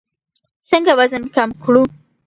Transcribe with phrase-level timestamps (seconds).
[0.69, 1.83] څنګه وزن کم کړو؟